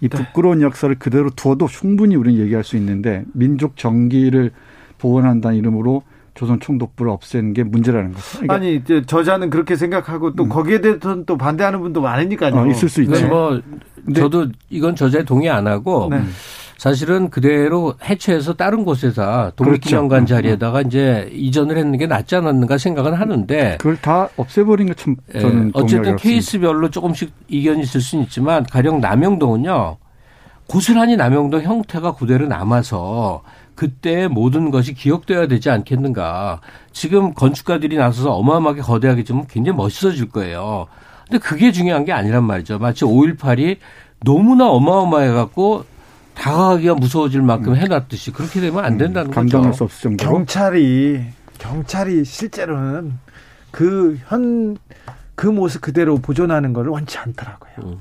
이 0.00 0.08
네. 0.08 0.16
부끄러운 0.16 0.60
역사를 0.60 0.94
그대로 0.98 1.30
두어도 1.30 1.66
충분히 1.66 2.16
우리는 2.16 2.40
얘기할 2.40 2.64
수 2.64 2.76
있는데 2.76 3.24
민족 3.32 3.76
정기를 3.76 4.50
보원한다는 4.98 5.56
이름으로 5.58 6.02
조선 6.34 6.58
총독부를 6.58 7.12
없애는 7.12 7.52
게 7.52 7.62
문제라는 7.62 8.12
거죠. 8.12 8.24
그러니까 8.38 8.54
아니 8.54 8.74
이제 8.74 9.02
저자는 9.06 9.50
그렇게 9.50 9.76
생각하고 9.76 10.34
또 10.34 10.44
음. 10.44 10.48
거기에 10.48 10.80
대해서는 10.80 11.26
또 11.26 11.36
반대하는 11.36 11.80
분도 11.80 12.00
많으니까요. 12.00 12.54
어, 12.54 12.66
있을 12.66 12.88
수 12.88 13.02
있죠. 13.02 13.28
뭐 13.28 13.60
저도 14.14 14.48
이건 14.68 14.96
저자에 14.96 15.24
동의 15.24 15.48
안 15.48 15.66
하고 15.66 16.08
네. 16.10 16.22
사실은 16.76 17.30
그대로 17.30 17.94
해체해서 18.04 18.54
다른 18.54 18.84
곳에서 18.84 19.52
독립기념관 19.56 20.24
그렇죠. 20.24 20.34
자리에다가 20.34 20.82
이제 20.82 21.30
이전을 21.32 21.76
했는 21.76 21.98
게 21.98 22.06
낫지 22.06 22.36
않았는가 22.36 22.78
생각은 22.78 23.14
하는데 23.14 23.76
그걸 23.78 23.96
다 24.00 24.28
없애버린 24.36 24.88
것참 24.88 25.16
예, 25.34 25.40
저는 25.40 25.68
예, 25.68 25.70
어쨌든 25.74 26.16
케이스별로 26.16 26.90
조금씩 26.90 27.32
이견이 27.48 27.82
있을 27.82 28.00
수는 28.00 28.24
있지만 28.24 28.64
가령 28.64 29.00
남영동은요 29.00 29.96
고스란히 30.66 31.16
남영동 31.16 31.62
형태가 31.62 32.14
그대로 32.14 32.46
남아서 32.46 33.42
그때 33.74 34.28
모든 34.28 34.70
것이 34.70 34.94
기억돼야 34.94 35.46
되지 35.46 35.70
않겠는가. 35.70 36.60
지금 36.92 37.34
건축가들이 37.34 37.96
나서서 37.96 38.32
어마어마하게 38.34 38.82
거대하게 38.82 39.24
좀 39.24 39.46
굉장히 39.48 39.76
멋있어질 39.76 40.30
거예요. 40.30 40.86
근데 41.28 41.38
그게 41.38 41.72
중요한 41.72 42.04
게 42.04 42.12
아니란 42.12 42.44
말이죠. 42.44 42.78
마치 42.78 43.04
5.18이 43.04 43.78
너무나 44.24 44.68
어마어마해갖고 44.68 45.84
다가가기가 46.34 46.94
무서워질 46.94 47.42
만큼 47.42 47.72
음. 47.72 47.76
해놨듯이 47.76 48.32
그렇게 48.32 48.60
되면 48.60 48.84
안 48.84 48.98
된다는 48.98 49.30
음, 49.30 49.34
감당할 49.34 49.70
거죠. 49.70 49.76
수 49.76 49.84
없을 49.84 50.02
정도로. 50.02 50.30
경찰이 50.30 51.24
경찰이 51.58 52.24
실제로는 52.24 53.12
그 53.70 54.18
현그 54.26 54.80
그 55.34 55.46
모습 55.46 55.80
그대로 55.80 56.18
보존하는 56.18 56.72
걸 56.72 56.88
원치 56.88 57.18
않더라고요. 57.18 57.72
음. 57.84 57.98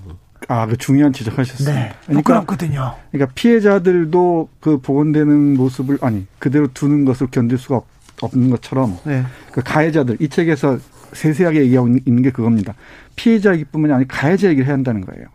아, 0.50 0.66
그 0.66 0.76
중요한 0.78 1.14
지적하셨어요. 1.14 1.74
네, 1.74 1.94
그러니까, 2.06 2.42
부끄럽거든요. 2.42 2.96
그러니까 3.12 3.32
피해자들도 3.34 4.50
그 4.60 4.78
복원되는 4.80 5.56
모습을 5.56 5.98
아니 6.02 6.26
그대로 6.40 6.68
두는 6.74 7.06
것을 7.06 7.28
견딜 7.28 7.58
수가 7.58 7.78
없, 7.78 7.86
없는 8.22 8.50
것처럼 8.50 8.98
네. 9.06 9.24
그 9.52 9.62
가해자들 9.64 10.18
이 10.20 10.28
책에서 10.28 10.80
세세하게 11.14 11.62
얘기하고 11.62 11.88
있는 12.06 12.24
게 12.24 12.32
그겁니다. 12.32 12.74
피해자이기 13.16 13.66
뿐만이 13.66 13.94
아니라 13.94 14.08
가해자 14.10 14.50
얘기를 14.50 14.66
해야 14.66 14.74
한다는 14.74 15.02
거예요. 15.02 15.28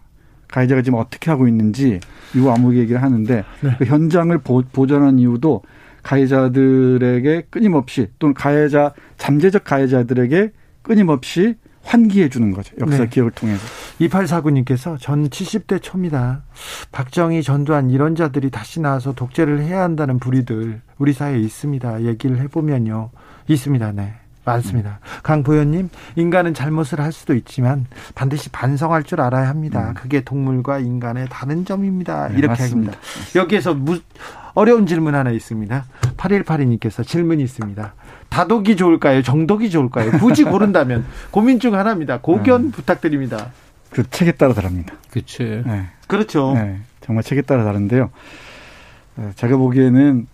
가해자가 0.49 0.83
지금 0.83 0.99
어떻게 0.99 1.31
하고 1.31 1.47
있는지 1.47 2.01
이후 2.35 2.51
아무 2.51 2.77
얘기를 2.77 3.03
하는데 3.03 3.45
네. 3.61 3.71
그 3.79 3.85
현장을 3.85 4.37
보, 4.39 4.63
보전한 4.73 5.19
이유도 5.19 5.63
가해자들에게 6.03 7.47
끊임없이 7.51 8.09
또는 8.19 8.35
가해자 8.35 8.93
잠재적 9.17 9.65
가해자들에게 9.65 10.53
끊임없이 10.83 11.57
환기해 11.83 12.29
주는 12.29 12.53
거죠. 12.53 12.75
역사 12.81 13.05
네. 13.05 13.09
기억을 13.09 13.31
통해서. 13.31 13.65
2849님께서 14.01 14.99
전 15.01 15.29
70대 15.29 15.83
초입니다. 15.83 16.43
박정희, 16.93 17.43
전두환 17.43 17.91
이런 17.91 18.15
자들이 18.15 18.51
다시 18.51 18.81
나와서 18.81 19.15
독재를 19.15 19.61
해야 19.61 19.83
한다는 19.83 20.19
불의들 20.19 20.83
우리 20.99 21.13
사회에 21.13 21.39
있습니다. 21.39 22.03
얘기를 22.03 22.39
해보면요. 22.41 23.11
있습니다. 23.49 23.93
네. 23.93 24.15
많습니다. 24.49 25.01
음. 25.03 25.21
강보현님, 25.23 25.91
인간은 26.17 26.55
잘못을 26.55 27.01
할 27.01 27.13
수도 27.13 27.35
있지만 27.35 27.87
반드시 28.15 28.49
반성할 28.51 29.05
줄 29.05 29.21
알아야 29.21 29.49
합니다. 29.49 29.91
음. 29.91 29.95
그게 29.95 30.23
동물과 30.23 30.79
인간의 30.81 31.29
다른 31.31 31.65
점입니다. 31.65 32.29
네, 32.29 32.39
이렇게 32.39 32.63
합니다. 32.63 32.99
여기에서 33.37 33.75
무, 33.75 34.01
어려운 34.55 34.87
질문 34.87 35.15
하나 35.15 35.31
있습니다. 35.31 35.85
8182님께서 36.17 37.07
질문이 37.07 37.43
있습니다. 37.43 37.95
다독이 38.29 38.77
좋을까요? 38.77 39.23
정독이 39.23 39.71
좋을까요? 39.71 40.13
굳이 40.19 40.45
고른다면 40.45 41.05
고민 41.31 41.61
중 41.61 41.75
하나입니다. 41.75 42.21
고견 42.21 42.67
네. 42.67 42.71
부탁드립니다. 42.73 43.53
그 43.91 44.09
책에 44.11 44.33
따라 44.33 44.53
다릅니다. 44.55 44.95
그렇죠. 45.11 45.45
네. 45.45 45.87
그렇죠. 46.07 46.53
네. 46.55 46.79
정말 47.01 47.23
책에 47.25 47.43
따라 47.43 47.65
다른데요. 47.65 48.11
어, 49.17 49.31
제가 49.37 49.57
보기에는 49.57 50.27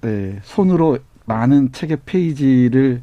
네, 0.00 0.38
손으로 0.42 0.98
많은 1.24 1.72
책의 1.72 1.98
페이지를 2.06 3.02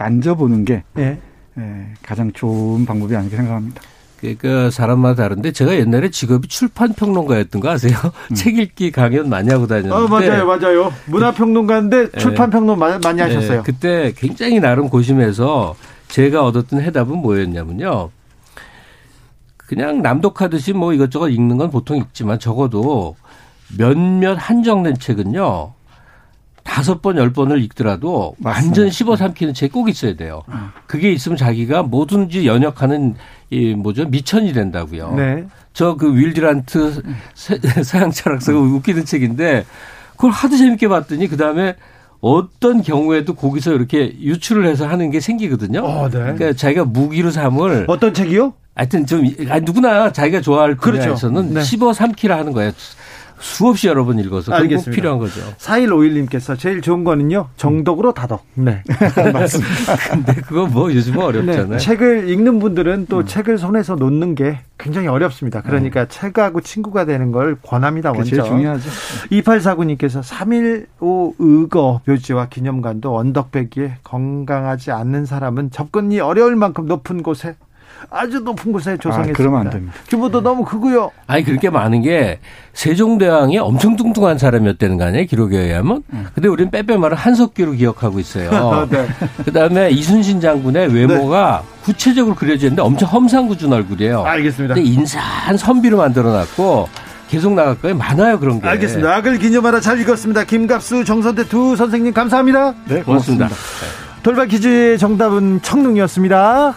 만져보는 0.00 0.64
게 0.64 0.82
네. 0.94 1.18
네, 1.54 1.92
가장 2.02 2.32
좋은 2.32 2.86
방법이 2.86 3.14
아닐까 3.14 3.36
생각합니다. 3.36 3.82
그러니까 4.18 4.70
사람마다 4.70 5.22
다른데 5.22 5.52
제가 5.52 5.74
옛날에 5.76 6.10
직업이 6.10 6.48
출판 6.48 6.92
평론가였던 6.92 7.60
거 7.60 7.70
아세요? 7.70 7.96
음. 8.30 8.34
책 8.34 8.58
읽기 8.58 8.92
강연 8.92 9.28
많이 9.28 9.50
하고 9.50 9.66
다녔는데. 9.66 9.94
어, 9.94 10.08
맞아요, 10.08 10.46
맞아요. 10.46 10.92
문화 11.06 11.32
평론가인데 11.32 12.12
출판 12.12 12.50
평론 12.50 12.78
많이 12.78 13.20
하셨어요. 13.20 13.58
네, 13.58 13.62
그때 13.64 14.12
굉장히 14.16 14.60
나름 14.60 14.88
고심해서 14.88 15.74
제가 16.08 16.44
얻었던 16.44 16.80
해답은 16.80 17.18
뭐였냐면요. 17.18 18.10
그냥 19.56 20.02
남독하듯이 20.02 20.72
뭐 20.72 20.92
이것저것 20.92 21.28
읽는 21.28 21.56
건 21.56 21.70
보통 21.70 21.96
읽지만 21.96 22.38
적어도 22.38 23.16
몇몇 23.78 24.34
한정된 24.34 24.98
책은요. 24.98 25.72
다섯 26.64 27.02
번, 27.02 27.16
열 27.16 27.32
번을 27.32 27.62
읽더라도 27.62 28.34
맞습니다. 28.38 28.50
완전 28.68 28.90
씹어 28.90 29.16
삼키는 29.16 29.54
책 29.54 29.72
꼭 29.72 29.88
있어야 29.88 30.14
돼요. 30.16 30.42
음. 30.48 30.68
그게 30.86 31.12
있으면 31.12 31.36
자기가 31.36 31.82
뭐든지 31.84 32.46
연역하는 32.46 33.14
이 33.50 33.74
뭐죠? 33.74 34.06
미천이 34.06 34.52
된다고요. 34.52 35.14
네. 35.16 35.44
저그 35.72 36.16
윌디란트 36.16 37.02
서양 37.84 38.10
철학서가 38.10 38.58
음. 38.58 38.74
웃기는 38.74 39.04
책인데 39.04 39.64
그걸 40.16 40.30
하도 40.32 40.56
재밌게 40.56 40.88
봤더니 40.88 41.28
그 41.28 41.36
다음에 41.36 41.74
어떤 42.20 42.82
경우에도 42.82 43.34
거기서 43.34 43.72
이렇게 43.72 44.14
유출을 44.20 44.66
해서 44.66 44.86
하는 44.86 45.10
게 45.10 45.20
생기거든요. 45.20 45.80
어, 45.80 46.08
네. 46.10 46.18
그러니까 46.18 46.52
자기가 46.52 46.84
무기로 46.84 47.30
삼을 47.30 47.86
어떤 47.88 48.12
책이요? 48.12 48.52
하여튼 48.74 49.06
좀 49.06 49.24
아니, 49.48 49.62
누구나 49.64 50.12
자기가 50.12 50.40
좋아할 50.42 50.76
그렇죠. 50.76 51.00
분야에서는 51.02 51.54
네. 51.54 51.62
씹어 51.62 51.92
삼키라 51.92 52.36
하는 52.36 52.52
거예요. 52.52 52.72
수없이 53.40 53.88
여러 53.88 54.04
번 54.04 54.18
읽어서 54.18 54.52
알겠습니다. 54.52 54.90
꼭 54.90 54.94
필요한 54.94 55.18
거죠. 55.18 55.40
4151님께서 55.58 56.58
제일 56.58 56.80
좋은 56.80 57.04
거는요. 57.04 57.48
정독으로 57.56 58.12
다독. 58.12 58.44
네. 58.54 58.82
맞습니다. 59.32 59.96
근데 60.10 60.34
그거 60.34 60.66
뭐 60.66 60.92
요즘은 60.92 61.20
어렵잖아요. 61.22 61.66
네. 61.68 61.78
책을 61.78 62.28
읽는 62.28 62.58
분들은 62.58 63.06
또 63.08 63.18
음. 63.18 63.26
책을 63.26 63.58
손에서 63.58 63.96
놓는 63.96 64.34
게 64.34 64.60
굉장히 64.78 65.08
어렵습니다. 65.08 65.62
그러니까 65.62 66.02
음. 66.02 66.06
책하고 66.08 66.60
친구가 66.60 67.06
되는 67.06 67.32
걸 67.32 67.56
권합니다. 67.62 68.12
먼저. 68.12 68.30
제일 68.30 68.42
중요하죠. 68.42 68.88
2849님께서 69.30 70.22
3.15 70.22 71.34
의거 71.38 72.00
묘지와 72.06 72.48
기념관도 72.48 73.16
언덕배기에 73.16 73.96
건강하지 74.04 74.92
않는 74.92 75.26
사람은 75.26 75.70
접근이 75.70 76.20
어려울 76.20 76.56
만큼 76.56 76.86
높은 76.86 77.22
곳에 77.22 77.56
아주 78.08 78.40
높은 78.40 78.72
곳에 78.72 78.96
조성했습니다. 78.96 79.32
아, 79.32 79.36
그러면 79.36 79.60
안 79.60 79.70
됩니다. 79.70 79.94
규모도 80.08 80.40
너무 80.40 80.64
크고요. 80.64 81.10
아니 81.26 81.44
그렇게 81.44 81.68
많은 81.70 82.02
게 82.02 82.38
세종대왕이 82.72 83.58
엄청 83.58 83.96
뚱뚱한 83.96 84.38
사람이었다는 84.38 84.96
거 84.96 85.04
아니에요? 85.04 85.26
기록에 85.26 85.58
의하면. 85.58 86.02
음. 86.12 86.26
근데 86.34 86.48
우리는 86.48 86.70
빼빼 86.70 86.96
말을 86.96 87.16
한석기로 87.16 87.72
기억하고 87.72 88.18
있어요. 88.20 88.88
네. 88.90 89.06
그다음에 89.44 89.90
이순신 89.90 90.40
장군의 90.40 90.94
외모가 90.94 91.62
네. 91.64 91.80
구체적으로 91.82 92.34
그려져 92.34 92.66
있는데 92.66 92.82
엄청 92.82 93.08
험상궂은 93.08 93.72
얼굴이에요. 93.72 94.22
알겠습니다. 94.24 94.74
근데 94.74 94.88
인사한 94.88 95.56
선비로 95.56 95.96
만들어놨고 95.98 96.88
계속 97.28 97.54
나갈 97.54 97.78
거예요. 97.80 97.96
많아요 97.96 98.40
그런 98.40 98.60
게. 98.60 98.66
알겠습니다. 98.66 99.14
악을 99.16 99.38
기념하라 99.38 99.80
잘 99.80 100.00
읽었습니다. 100.00 100.44
김갑수, 100.44 101.04
정선태 101.04 101.44
두 101.44 101.76
선생님 101.76 102.12
감사합니다. 102.12 102.74
네, 102.88 103.02
고맙습니다. 103.02 103.46
고맙습니다. 103.46 103.48
돌발 104.22 104.48
퀴즈의 104.48 104.98
정답은 104.98 105.62
청릉이었습니다. 105.62 106.74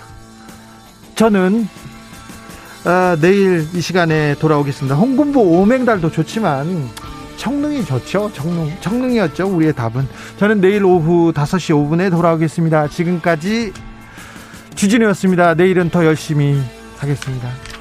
저는 1.16 1.68
아, 2.86 3.18
내일 3.22 3.68
이 3.74 3.82
시간에 3.82 4.36
돌아오겠습니다. 4.36 4.96
홍군보 4.96 5.40
오맹달도 5.42 6.12
좋지만 6.12 6.90
청릉이 7.38 7.86
좋죠. 7.86 8.32
청릉. 8.34 8.72
청릉이었죠. 8.82 9.48
우리의 9.48 9.74
답은. 9.74 10.08
저는 10.38 10.62
내일 10.62 10.84
오후 10.84 11.32
5시 11.34 11.74
5분에 11.74 12.10
돌아오겠습니다. 12.12 12.88
지금까지 12.88 13.74
주진우였습니다. 14.76 15.54
내일은 15.54 15.90
더 15.90 16.06
열심히 16.06 16.62
하겠습니다. 16.98 17.73